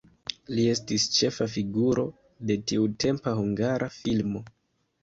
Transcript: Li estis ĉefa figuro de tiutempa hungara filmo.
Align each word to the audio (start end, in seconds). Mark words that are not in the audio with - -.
Li 0.53 0.63
estis 0.75 1.05
ĉefa 1.17 1.47
figuro 1.57 2.07
de 2.53 2.59
tiutempa 2.73 3.39
hungara 3.43 3.93
filmo. 4.01 4.45